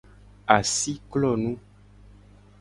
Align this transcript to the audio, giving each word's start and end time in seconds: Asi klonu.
Asi 0.55 0.93
klonu. 1.11 1.51